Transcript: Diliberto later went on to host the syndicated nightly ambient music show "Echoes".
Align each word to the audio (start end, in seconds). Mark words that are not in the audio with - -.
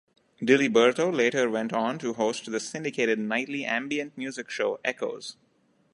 Diliberto 0.41 1.15
later 1.15 1.47
went 1.47 1.71
on 1.71 1.99
to 1.99 2.13
host 2.13 2.51
the 2.51 2.59
syndicated 2.59 3.19
nightly 3.19 3.63
ambient 3.65 4.17
music 4.17 4.49
show 4.49 4.79
"Echoes". 4.83 5.37